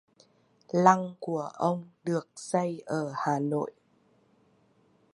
[0.71, 3.71] lăng của ông được xây ở Hà Nội